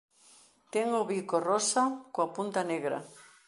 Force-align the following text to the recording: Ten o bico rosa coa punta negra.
Ten 0.73 0.87
o 1.01 1.03
bico 1.09 1.37
rosa 1.49 1.83
coa 2.13 2.27
punta 2.35 2.61
negra. 2.71 2.99